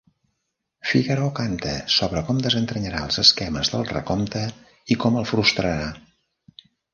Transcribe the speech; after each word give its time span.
Figaro 0.91 1.25
canta 1.39 1.73
sobre 1.95 2.23
com 2.29 2.39
desentranyarà 2.45 3.03
els 3.09 3.19
esquemes 3.25 3.71
del 3.75 3.85
recompte 3.91 4.43
i 4.97 4.99
com 5.05 5.21
el 5.23 5.29
frustrarà. 5.35 5.77